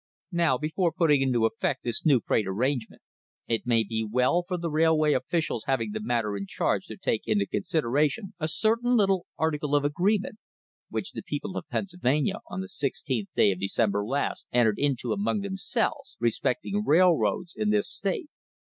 [0.31, 3.03] Now, before putting into effect this new freight arrangement,
[3.47, 7.21] it may be well for the railway officials having the matter in charge to take
[7.27, 10.39] into consideration a certain little article of agreement,
[10.89, 15.41] which the people of Pennsylvania, on the 16th day of December last, entered into among
[15.41, 18.29] themselves, respecting railroads in this state.